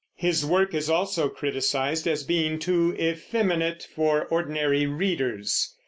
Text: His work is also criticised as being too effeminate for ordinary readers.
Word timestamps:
His 0.15 0.43
work 0.43 0.73
is 0.73 0.89
also 0.89 1.29
criticised 1.29 2.07
as 2.07 2.23
being 2.23 2.57
too 2.57 2.95
effeminate 2.99 3.87
for 3.93 4.25
ordinary 4.31 4.87
readers. 4.87 5.75